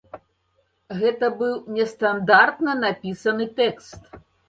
[1.01, 4.01] Гэта быў нестандартна напісаны тэкст.